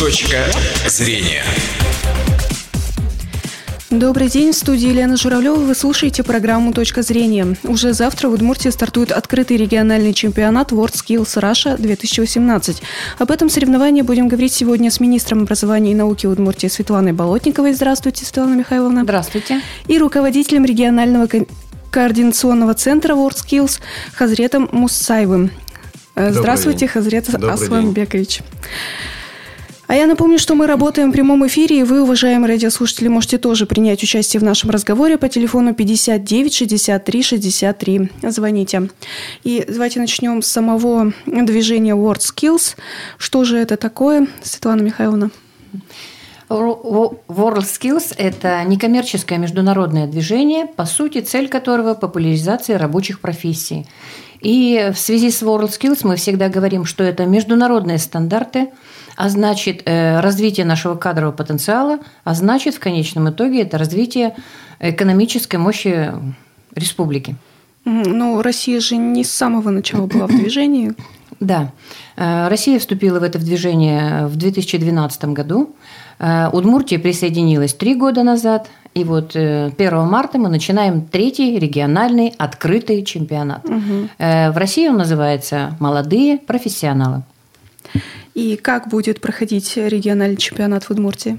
[0.00, 0.46] Точка
[0.86, 1.44] зрения.
[3.90, 5.56] Добрый день, в студии Елена Журавлева.
[5.56, 7.54] Вы слушаете программу «Точка зрения».
[7.64, 12.80] Уже завтра в Удмуртии стартует открытый региональный чемпионат World Skills Russia 2018.
[13.18, 17.74] Об этом соревновании будем говорить сегодня с министром образования и науки Удмуртии Светланой Болотниковой.
[17.74, 19.02] Здравствуйте, Светлана Михайловна.
[19.02, 19.60] Здравствуйте.
[19.86, 21.28] И руководителем регионального
[21.90, 23.80] координационного центра World Skills
[24.14, 25.50] Хазретом Мусаевым.
[26.14, 28.40] Э, здравствуйте, Хазрет Асламбекович.
[29.90, 33.66] А я напомню, что мы работаем в прямом эфире, и вы, уважаемые радиослушатели, можете тоже
[33.66, 38.10] принять участие в нашем разговоре по телефону 59 63 63.
[38.22, 38.88] Звоните.
[39.42, 42.76] И давайте начнем с самого движения World Skills.
[43.18, 45.32] Что же это такое, Светлана Михайловна?
[46.48, 53.88] World Skills– это некоммерческое международное движение, по сути, цель которого– популяризация рабочих профессий.
[54.40, 58.70] И в связи с World Skills мы всегда говорим, что это международные стандарты–
[59.20, 64.34] а значит э, развитие нашего кадрового потенциала, а значит в конечном итоге это развитие
[64.78, 66.10] экономической мощи
[66.74, 67.36] республики.
[67.84, 70.94] Ну, Россия же не с самого начала была в движении.
[71.40, 71.72] Да.
[72.16, 75.74] Э, Россия вступила в это движение в 2012 году.
[76.18, 78.68] Э, Удмуртия присоединилась три года назад.
[78.92, 83.64] И вот 1 марта мы начинаем третий региональный открытый чемпионат.
[83.64, 84.08] Угу.
[84.18, 87.22] В России он называется «Молодые профессионалы».
[88.34, 91.38] И как будет проходить региональный чемпионат в Удмуртии?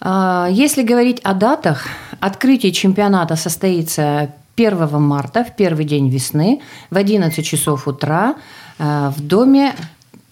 [0.00, 1.86] Если говорить о датах,
[2.20, 8.36] открытие чемпионата состоится 1 марта, в первый день весны, в 11 часов утра
[8.78, 9.74] а, в Доме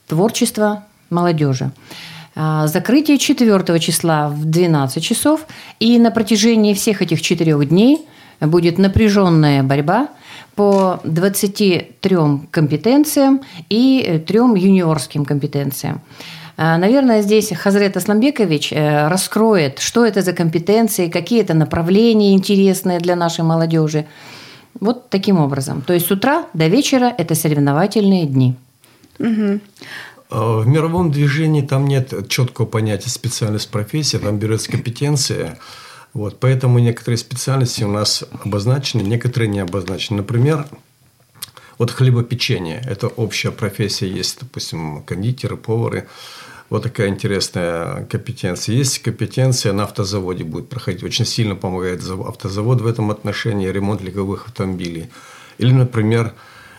[0.08, 1.70] творчества молодежи.
[2.34, 5.46] А, закрытие 4 числа в 12 часов.
[5.78, 8.06] И на протяжении всех этих четырех дней
[8.40, 10.08] будет напряженная борьба–
[10.54, 12.16] по 23
[12.50, 16.00] компетенциям и э, трем юниорским компетенциям.
[16.56, 22.98] А, наверное, здесь Хазрет Асламбекович э, раскроет, что это за компетенции, какие это направления интересные
[22.98, 24.04] для нашей молодежи.
[24.78, 25.80] Вот таким образом.
[25.80, 28.54] То есть с утра до вечера это соревновательные дни.
[29.18, 29.60] Угу.
[30.30, 35.58] В мировом движении там нет четкого понятия специальность профессии, там берется компетенция.
[36.12, 40.18] Вот, поэтому некоторые специальности у нас обозначены, некоторые не обозначены.
[40.18, 40.66] Например,
[41.78, 46.08] вот хлебопечение– это общая профессия, есть, допустим, кондитеры, повары.
[46.68, 48.76] Вот такая интересная компетенция.
[48.76, 51.02] Есть компетенция на автозаводе будет проходить.
[51.02, 55.10] Очень сильно помогает автозавод в этом отношении, ремонт легковых автомобилей.
[55.58, 56.34] Или, например,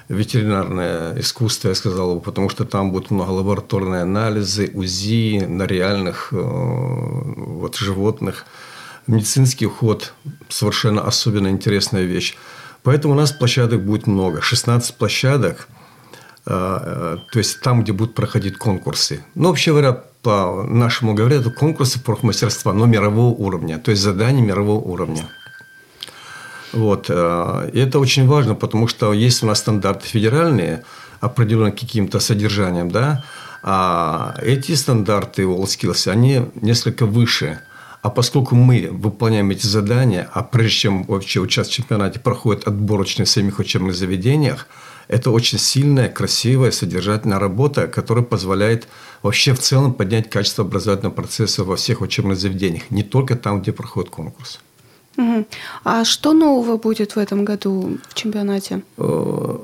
[0.08, 6.30] ветеринарное искусство, я сказал бы, потому что там будут много лабораторные анализы, УЗИ на реальных
[6.31, 8.46] э, вот, животных–
[9.07, 10.13] медицинский уход–
[10.50, 12.35] совершенно особенно интересная вещь.
[12.84, 14.41] Поэтому у нас площадок будет много.
[14.41, 15.67] 16 площадок,
[16.45, 19.23] а, а, то есть там, где будут проходить конкурсы.
[19.35, 24.44] Ну, вообще говоря, по нашему говоря, это конкурсы профмастерства, но мирового уровня, то есть задания
[24.44, 25.28] мирового уровня.
[26.73, 27.07] Вот.
[27.09, 30.84] А, и это очень важно, потому что есть у нас стандарты федеральные,
[31.19, 33.23] определенные каким-то содержанием, да,
[33.63, 37.59] а эти стандарты WorldSkills, они несколько выше–
[38.01, 43.25] а поскольку мы выполняем эти задания, а прежде чем вообще участвовать в чемпионате проходит отборочные
[43.25, 44.67] в самих учебных заведениях,
[45.07, 48.88] это очень сильная, красивая, содержательная работа, которая позволяет
[49.22, 53.72] вообще в целом поднять качество образовательного процесса во всех учебных заведениях, не только там, где
[53.72, 54.59] проходит конкурс.
[55.17, 55.45] Угу.
[55.84, 58.81] А что нового будет в этом году в чемпионате?
[58.97, 59.57] Э,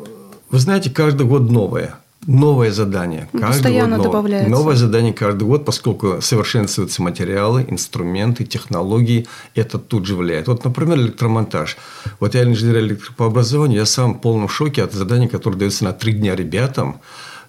[0.50, 1.96] вы знаете, каждый год новое
[2.28, 3.30] новое задание.
[3.32, 4.12] Каждый Постоянно год новое.
[4.12, 4.52] добавляется.
[4.52, 9.26] Новое задание каждый год, поскольку совершенствуются материалы, инструменты, технологии.
[9.56, 10.48] Это тут же влияет.
[10.48, 11.78] Вот, например, электромонтаж.
[12.20, 15.94] Вот я инженер по образованию, я сам в полном шоке от задания, которое дается на
[15.94, 17.00] три дня ребятам.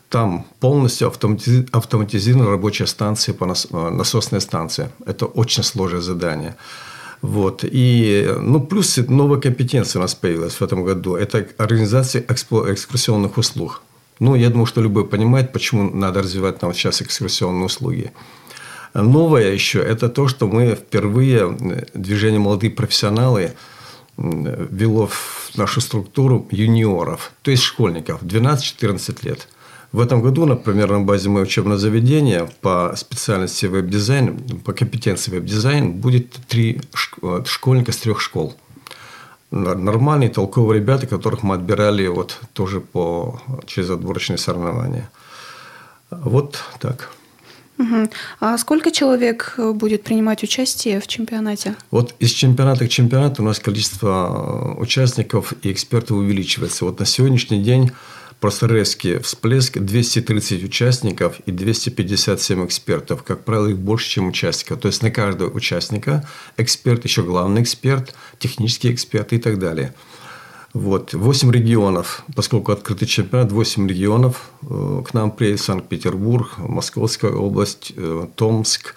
[0.08, 1.08] Там полностью
[1.72, 3.46] автоматизирована рабочая станция, по
[3.90, 4.90] насосная станция.
[5.04, 6.56] Это очень сложное задание.
[7.20, 7.64] Вот.
[7.64, 11.16] И, ну, плюс новая компетенция у нас появилась в этом году.
[11.16, 13.82] Это организация экскурсионных услуг.
[14.18, 18.12] Ну, я думаю, что любой понимает, почему надо развивать нам сейчас экскурсионные услуги.
[18.94, 23.52] Новое еще– это то, что мы впервые, э, движение «Молодые профессионалы»
[24.16, 29.46] вело в нашу структуру юниоров, то есть школьников, 12-14 лет.
[29.92, 35.92] В этом году, например, на базе моего учебного заведения по специальности веб-дизайн, по компетенции веб-дизайн
[35.92, 36.80] будет три
[37.22, 38.56] э, школьника с трех школ–
[39.50, 45.10] нормальные, толковые ребята, которых мы отбирали вот тоже по, через отборочные соревнования.
[46.10, 47.10] Вот так.
[47.78, 48.10] Угу.
[48.40, 51.76] А сколько человек будет принимать участие в чемпионате?
[51.90, 56.84] Вот из чемпионата к чемпионату у нас количество участников и экспертов увеличивается.
[56.84, 57.92] Вот на сегодняшний день
[58.40, 63.22] просто резкий всплеск, 230 участников и 257 экспертов.
[63.22, 64.80] Как правило, их больше, чем участников.
[64.80, 69.94] То есть на каждого участника эксперт, еще главный эксперт, технический эксперт и так далее.
[70.74, 71.14] Вот.
[71.14, 74.50] 8 регионов, поскольку открытый чемпионат, 8 регионов.
[74.62, 78.94] Э, к нам приедет Санкт-Петербург, Московская область, э, Томск,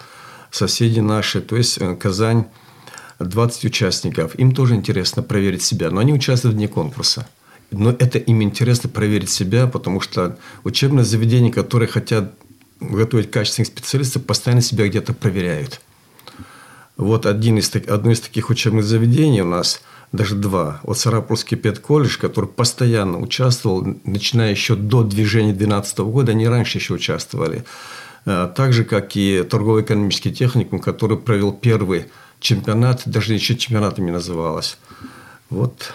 [0.50, 2.46] соседи наши, то есть э, Казань.
[3.18, 4.36] 20 участников.
[4.36, 7.28] Им тоже интересно проверить себя, но они участвуют вне конкурса.
[7.72, 12.34] Но это им интересно проверить себя, потому что учебные заведения, которые хотят
[12.80, 15.80] готовить качественных специалистов, постоянно себя где-то проверяют.
[16.96, 19.82] Вот один из, одно из таких учебных заведений у нас,
[20.12, 20.80] даже два.
[20.82, 26.94] Вот Сарапульский педколледж, который постоянно участвовал, начиная еще до движения 2012 года, они раньше еще
[26.94, 27.64] участвовали.
[28.26, 32.06] Э, так же, как и торгово-экономический техникум, который провел первый
[32.40, 34.76] чемпионат, даже еще чемпионатами называлось.
[35.48, 35.92] Вот.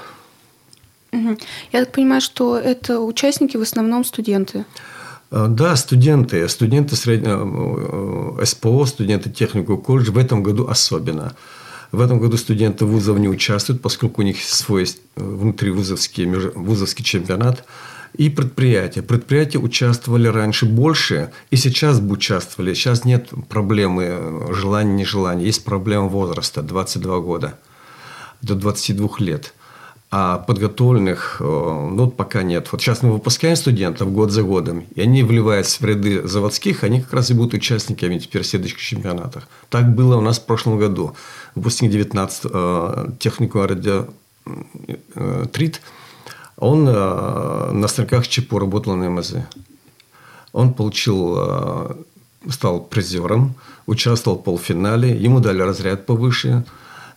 [1.11, 4.65] Я так понимаю, что это участники в основном студенты.
[5.29, 11.35] А, да, студенты, студенты среднего э, СПО, студенты технику колледжа в этом году особенно.
[11.91, 17.65] В этом году студенты вузов не участвуют, поскольку у них свой э, внутривузовский вузовский чемпионат.
[18.13, 19.01] И предприятия.
[19.01, 22.73] Предприятия участвовали раньше больше, и сейчас бы участвовали.
[22.73, 25.45] Сейчас нет проблемы э, желания, нежелания.
[25.45, 27.59] Есть проблема возраста, 22 года
[28.41, 29.53] до 22 лет.
[30.09, 32.69] А подготовленных, э, ну, пока нет.
[32.71, 37.01] Вот сейчас мы выпускаем студентов год за годом, и они вливаются в ряды заводских, они
[37.01, 39.49] как раз и будут участниками теперь следующих чемпионатах.
[39.69, 41.13] Так было у нас в прошлом году.
[41.55, 44.07] Выпускник 19 э, технику радио
[45.15, 45.81] э, ТРИТ–
[46.59, 49.35] он э, на станках ЧПУ работал на МЗ.
[50.53, 51.97] Он получил,
[52.49, 53.53] стал призером,
[53.85, 56.63] участвовал в полуфинале, ему дали разряд повыше,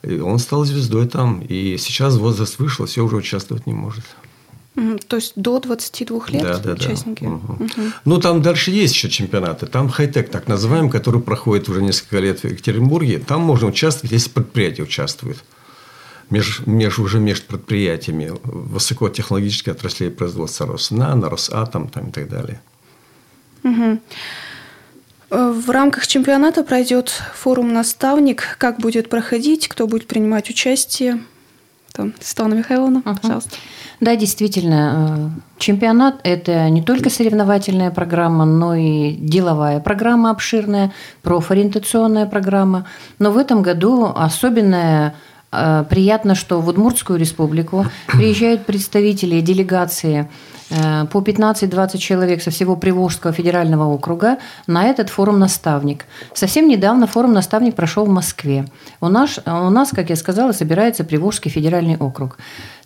[0.03, 1.41] и он стал звездой там.
[1.41, 4.05] И сейчас возраст вышел, все уже участвовать не может.
[5.09, 7.25] То есть до 22 лет да, да, участники?
[7.25, 7.31] Да.
[7.31, 7.65] Угу.
[7.65, 7.83] Угу.
[8.05, 9.67] Ну, там дальше есть еще чемпионаты.
[9.67, 13.19] Там хай-тек, так называемый, который проходит уже несколько лет в Екатеринбурге.
[13.19, 15.45] Там можно участвовать, если предприятие участвует
[16.31, 22.61] меж, меж, уже между предприятиями высокотехнологической отрасли производства Роснано, Росатом там, и так далее.
[23.65, 24.01] Угу.
[25.31, 28.57] В рамках чемпионата пройдет форум «Наставник».
[28.59, 31.21] Как будет проходить, кто будет принимать участие?
[31.93, 33.51] Там, Светлана Михайловна, uh пожалуйста.
[34.01, 40.93] Да, действительно, э, чемпионат– это не только соревновательная программа, но и деловая программа обширная,
[41.23, 42.87] профориентационная программа.
[43.19, 45.15] Но в этом году особенная
[45.53, 50.29] Э, приятно, что в Удмуртскую республику приезжают представители делегации
[50.71, 56.05] по 15-20 человек со всего Приволжского федерального округа на этот форум «Наставник».
[56.33, 58.67] Совсем недавно форум «Наставник» прошел в Москве.
[59.01, 62.39] У нас, у нас, как я сказала, собирается Приволжский федеральный округ.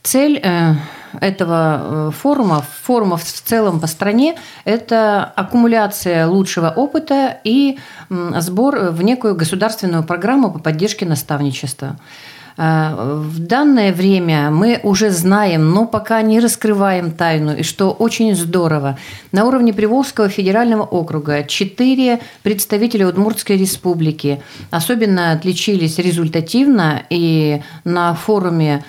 [0.02, 0.74] Цель э,
[1.20, 7.78] этого форума, форумов в целом по стране, это аккумуляция лучшего опыта и
[8.10, 11.96] сбор в некую государственную программу по поддержке наставничества.
[12.56, 18.34] Э, в данное время мы уже знаем, но пока не раскрываем тайну, и что очень
[18.34, 18.98] здорово.
[19.32, 24.40] На уровне Приволжского федерального округа четыре представителя Удмуртской республики
[24.70, 28.84] особенно отличились результативно, и на форуме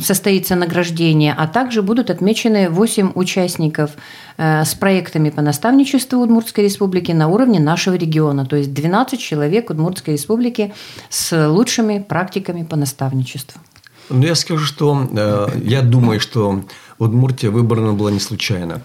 [0.00, 3.90] состоится награждение, а также будут отмечены 8 участников
[4.36, 8.46] э, с проектами по наставничеству Удмуртской республики на уровне нашего региона.
[8.46, 10.72] То есть 12 человек Удмуртской республики
[11.10, 13.60] с лучшими практиками по наставничеству.
[14.08, 16.62] Ну, я скажу, что э, я думаю, что
[16.98, 18.82] Удмуртия выбрана была не случайно.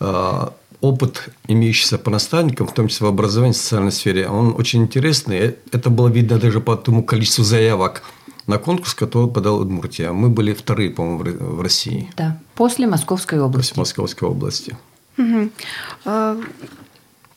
[0.00, 0.48] Э,
[0.80, 5.56] опыт, имеющийся по наставникам, в том числе в образовании, в социальной сфере, он очень интересный.
[5.72, 8.02] Это было видно даже по тому количеству заявок–
[8.46, 10.12] на конкурс, который подал Удмуртия.
[10.12, 11.24] Мы были вторые, по-моему,
[11.56, 12.10] в России.
[12.16, 13.70] Да, после Московской области.
[13.70, 14.76] После Московской области.
[15.16, 15.50] Угу.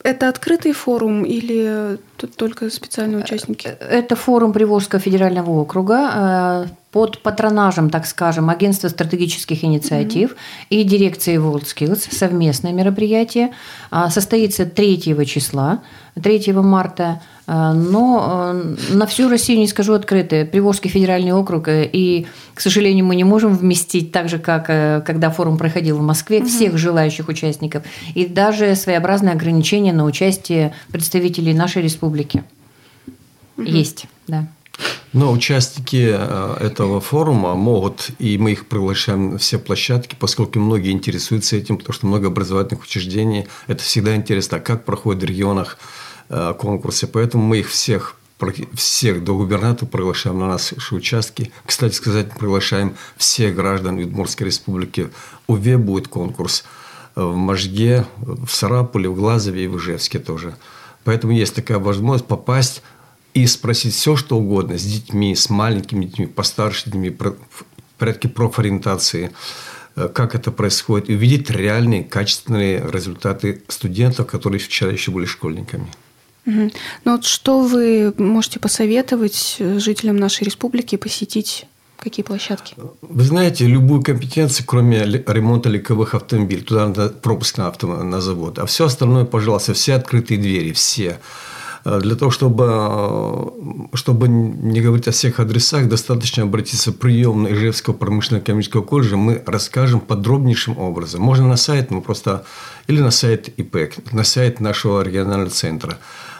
[0.07, 3.67] Это открытый форум или тут только специальные участники?
[3.67, 10.65] Это форум Приволжского федерального округа э, под патронажем, так скажем, Агентства стратегических инициатив mm-hmm.
[10.69, 13.51] и дирекции WorldSkills совместное мероприятие.
[13.91, 15.81] А, состоится 3 числа,
[16.15, 17.21] 3 марта.
[17.49, 20.43] А, но э, на всю Россию не скажу открыто.
[20.43, 25.01] Приволжский федеральный округ, э, и, к сожалению, мы не можем вместить так же, как э,
[25.05, 26.47] когда форум проходил в Москве, угу.
[26.47, 27.83] всех желающих участников.
[28.15, 32.43] И даже своеобразное ограничение на участие представителей нашей республики.
[33.55, 33.65] Угу.
[33.65, 34.45] Есть, да.
[35.13, 36.15] Но участники
[36.61, 41.93] этого форума могут, и мы их приглашаем на все площадки, поскольку многие интересуются этим, потому
[41.93, 43.47] что много образовательных учреждений.
[43.67, 47.07] Это всегда интересно, как проходит в регионах Э, конкурсе.
[47.07, 48.15] Поэтому мы их всех
[48.73, 51.51] всех до губернатора приглашаем на наши участки.
[51.65, 55.09] Кстати сказать, приглашаем всех граждан Удмуртской республики.
[55.47, 56.63] Уве будет конкурс
[57.15, 60.55] в Можге, в Сарапуле, в Глазове и в Ижевске тоже.
[61.03, 62.83] Поэтому есть такая возможность попасть
[63.33, 67.65] и спросить все, что угодно с детьми, с маленькими детьми, постарше детьми, в
[67.97, 69.31] порядке профориентации,
[69.95, 75.87] э, как это происходит, и увидеть реальные, качественные результаты студентов, которые вчера еще были школьниками.
[76.47, 76.71] Ну
[77.03, 81.67] вот что вы можете посоветовать жителям нашей республики посетить
[81.99, 82.75] Какие площадки?
[83.01, 88.59] Вы знаете, любую компетенцию, кроме ремонта легковых автомобилей, туда надо пропуск на, авто, на завод.
[88.59, 91.19] А все остальное, пожалуйста, все открытые двери, все.
[91.85, 97.55] Э, для того, чтобы, э, чтобы не говорить о всех адресах, достаточно обратиться в приемную
[97.55, 99.17] Ижевского промышленно-экономического колледжа.
[99.17, 101.21] Мы расскажем подробнейшим образом.
[101.21, 102.45] Можно на сайт, мы просто...
[102.87, 105.97] Или на сайт ИПЭК, на сайт нашего регионального центра.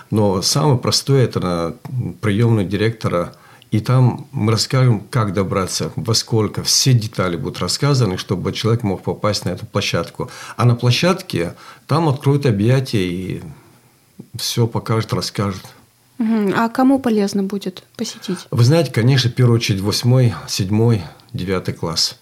[0.09, 1.75] Но самое простое– это на
[2.21, 3.33] приемную директора–
[3.69, 6.63] и там мы расскажем, как добраться, во сколько.
[6.63, 10.29] Все детали будут рассказаны, чтобы человек мог попасть на эту площадку.
[10.55, 11.53] А на площадке
[11.85, 13.41] там откроют объятия и
[14.37, 15.63] все покажут, расскажут.
[16.19, 18.47] А кому полезно будет посетить?
[18.49, 22.17] Вы знаете, конечно, в первую очередь восьмой, седьмой, девятый класс.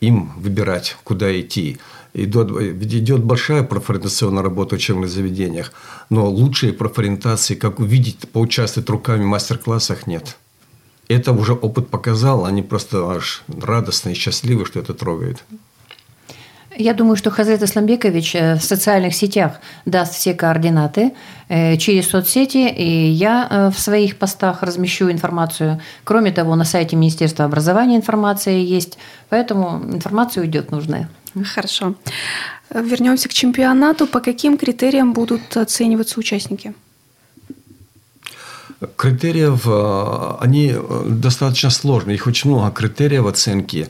[0.00, 1.78] Им выбирать, куда идти.
[2.14, 5.72] Идет, идет большая профориентационная работа в учебных заведениях,
[6.10, 10.36] но лучшей профориентации, как увидеть, поучаствовать руками в мастер-классах, нет
[11.14, 15.44] это уже опыт показал, они просто аж радостны и счастливы, что это трогает.
[16.74, 21.12] Я думаю, что Хазрет Исламбекович э, в социальных сетях даст все координаты
[21.48, 25.82] э, через соцсети, и я э, в своих постах размещу информацию.
[26.04, 28.96] Кроме того, на сайте Министерства образования информация есть,
[29.28, 31.10] поэтому информация уйдет нужная.
[31.44, 31.94] Хорошо.
[32.70, 34.06] Вернемся к чемпионату.
[34.06, 36.74] По каким критериям будут оцениваться участники?
[38.96, 42.16] Критериев, э, они э, достаточно сложные.
[42.16, 43.88] Их очень много критериев оценки.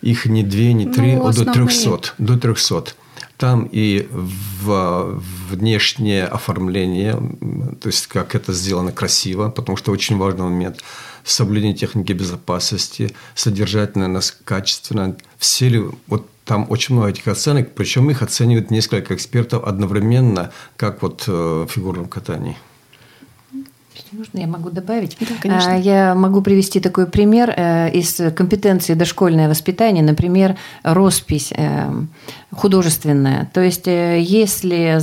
[0.00, 2.14] Их не две, не три, ну, до трехсот.
[2.18, 2.96] До трехсот.
[3.36, 7.14] Там и в внешнее оформление,
[7.80, 10.82] то есть как это сделано красиво, потому что очень важный момент
[11.24, 15.16] соблюдение техники безопасности, содержательно, качественно.
[15.38, 21.02] Все ли, вот там очень много этих оценок, причем их оценивают несколько экспертов одновременно, как
[21.02, 22.56] вот э, в фигурном катании.
[24.12, 25.16] Можно я могу добавить?
[25.20, 25.74] Да, конечно.
[25.74, 31.90] А, я могу привести такой пример э, из компетенции дошкольное воспитание, например, роспись э,
[32.52, 33.48] художественная.
[33.52, 34.98] То есть, э, если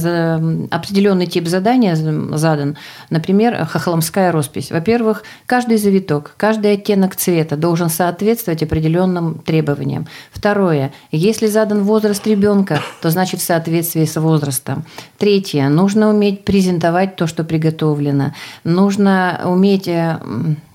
[0.70, 2.76] определенный тип задания задан,
[3.10, 10.08] например, хохломская роспись, во-первых, каждый завиток, каждый оттенок цвета должен соответствовать определенным требованиям.
[10.32, 14.84] Второе, если задан возраст ребенка, то значит в соответствии с возрастом.
[15.18, 18.34] Третье, нужно уметь презентовать то, что приготовлено.
[18.66, 20.20] Нужно нужно уметь э,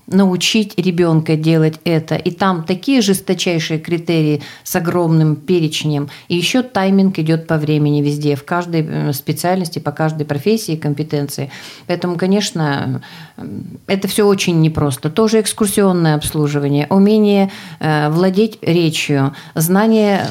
[0.07, 2.15] научить ребенка делать это.
[2.15, 6.09] И там такие жесточайшие критерии с огромным перечнем.
[6.27, 11.51] И еще тайминг идет по времени везде, в каждой э, специальности, по каждой профессии, компетенции.
[11.87, 13.01] Поэтому, конечно,
[13.37, 13.45] э,
[13.87, 15.09] это все очень непросто.
[15.09, 20.27] Тоже экскурсионное обслуживание, умение владеть речью, знание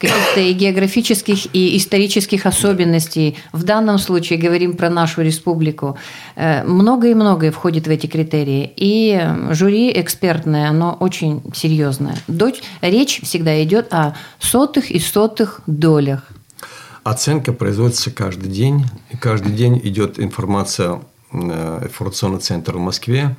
[0.00, 3.36] каких-то и географических, и исторических особенностей.
[3.52, 5.98] В данном случае говорим про нашу республику.
[6.36, 8.72] Э, многое и многое входит в эти критерии.
[8.76, 12.16] И жюри экспертное, оно очень серьезное.
[12.80, 16.22] Речь всегда идет о сотых и сотых долях.
[17.04, 18.86] Оценка производится каждый день.
[19.10, 21.02] И каждый день идет информация
[21.32, 23.36] э, информационный центр в Москве.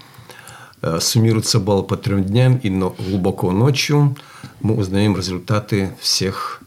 [0.81, 4.15] Э, суммируется балл по трем дням, и глубоко ночью
[4.61, 6.63] мы узнаем результаты всех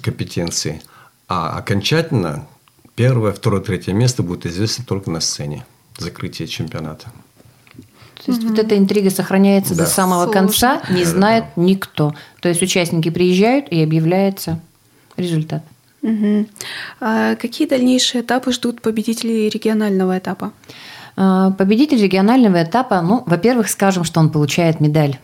[0.00, 0.80] компетенций.
[1.28, 2.46] А окончательно
[2.94, 5.66] первое, второе, третье место будет известно только на сцене
[5.98, 7.12] закрытия чемпионата.
[8.24, 8.50] То есть угу.
[8.50, 9.84] вот эта интрига сохраняется да.
[9.84, 10.40] до самого Сложно.
[10.40, 11.62] конца, не знает да.
[11.62, 12.14] никто.
[12.40, 14.60] То есть участники приезжают и объявляется
[15.16, 15.62] результат.
[16.00, 16.46] Угу.
[17.00, 20.52] А какие дальнейшие этапы ждут победителей регионального этапа?
[21.16, 25.18] А, победитель регионального этапа, ну, во-первых, скажем, что он получает медаль.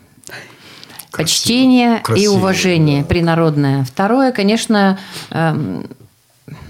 [1.11, 1.25] Красиво.
[1.25, 3.09] Почтение Красиво, и уважение да.
[3.09, 3.85] принародное.
[3.85, 4.99] Второе, конечно,
[5.30, 5.88] эм,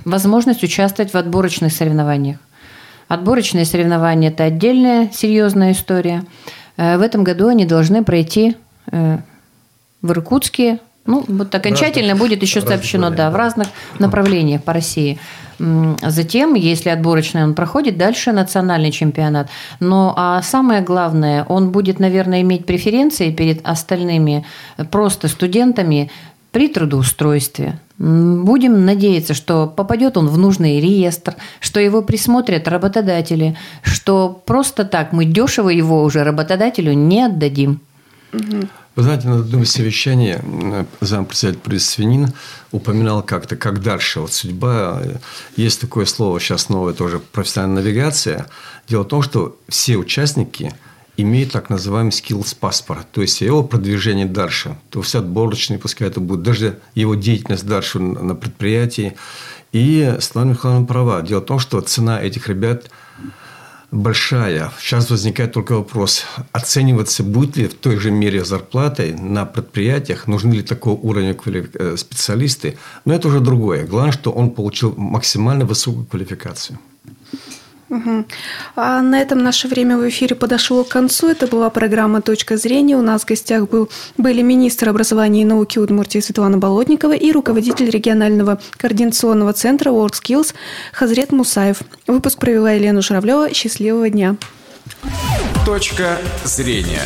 [0.05, 2.39] возможность участвовать в отборочных соревнованиях.
[3.09, 6.25] Отборочные соревнования– это отдельная серьезная история.
[6.77, 8.57] Э, в этом году они должны пройти
[8.91, 9.19] э,
[10.01, 10.79] в Иркутске,
[11.11, 15.19] ну, вот окончательно разных, будет еще сообщено, да, в разных направлениях по России.
[16.03, 19.49] Затем, если отборочный он проходит, дальше национальный чемпионат.
[19.81, 24.47] Но а самое главное, он будет, наверное, иметь преференции перед остальными
[24.91, 26.11] просто студентами
[26.53, 27.79] при трудоустройстве.
[27.99, 35.13] Будем надеяться, что попадет он в нужный реестр, что его присмотрят работодатели, что просто так
[35.13, 37.81] мы дешево его уже работодателю не отдадим.
[38.33, 42.33] Вы знаете, на одном из совещаний э, зампредседатель пресс Свинин
[42.71, 44.21] упоминал как-то, как дальше.
[44.21, 45.03] Вот судьба,
[45.57, 48.47] есть такое слово сейчас новое тоже, профессиональная навигация.
[48.89, 50.73] Дело в том, что все участники–
[51.23, 56.21] имеет так называемый skills паспорт, то есть его продвижение дальше, то есть отборочный, пускай это
[56.21, 59.17] будет, даже его деятельность дальше на предприятии.
[59.73, 61.23] И Светлана Михайловна права.
[61.23, 62.91] Дело в том, что цена этих ребят
[63.91, 64.71] большая.
[64.81, 70.55] Сейчас возникает только вопрос, оцениваться будет ли в той же мере зарплатой на предприятиях, нужны
[70.55, 72.77] ли такого уровня э, специалисты.
[73.05, 73.87] Но это уже другое.
[73.87, 76.79] Главное, что он получил максимально высокую квалификацию.
[77.91, 78.25] Угу.
[78.77, 81.29] А на этом наше время в эфире подошло к концу.
[81.29, 82.97] Это была программа «Точка зрения».
[82.97, 87.91] У нас в гостях был, были министр образования и науки Удмуртии Светлана Болотникова и руководитель
[87.91, 90.55] регионального координационного центра WorldSkills
[90.93, 91.79] Хазрет Мусаев.
[92.07, 93.53] Выпуск провела Елена Журавлева.
[93.53, 94.37] Счастливого дня.
[95.67, 97.03] «Точка зрения».